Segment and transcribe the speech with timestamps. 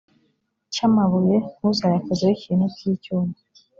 [0.73, 3.35] cy amabuye ntuzayakozeho ikintu cy icyuma